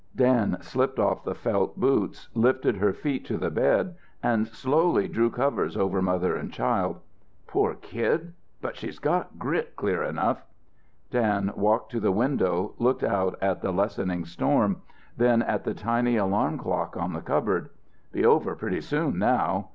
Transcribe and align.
Dan 0.15 0.57
slipped 0.61 0.97
off 0.97 1.23
the 1.23 1.35
felt 1.35 1.79
boots, 1.79 2.27
lifted 2.33 2.77
her 2.77 2.91
feet 2.91 3.23
to 3.25 3.37
the 3.37 3.51
bed 3.51 3.93
and 4.23 4.47
softly 4.47 5.07
drew 5.07 5.29
covers 5.29 5.77
over 5.77 6.01
mother 6.01 6.35
and 6.35 6.51
child. 6.51 7.01
"Poor 7.45 7.75
kid, 7.75 8.33
but 8.61 8.75
she's 8.75 8.97
grit, 8.97 9.75
clear 9.75 10.11
through!" 10.11 10.35
Dan 11.11 11.51
walked 11.55 11.91
to 11.91 11.99
the 11.99 12.11
window, 12.11 12.73
looked 12.79 13.03
out 13.03 13.37
at 13.43 13.61
the 13.61 13.71
lessening 13.71 14.25
storm, 14.25 14.81
then 15.17 15.43
at 15.43 15.65
the 15.65 15.75
tiny 15.75 16.17
alarm 16.17 16.57
clock 16.57 16.97
on 16.97 17.13
the 17.13 17.21
cupboard. 17.21 17.69
"Be 18.11 18.25
over 18.25 18.55
pretty 18.55 18.81
soon 18.81 19.19
now!" 19.19 19.67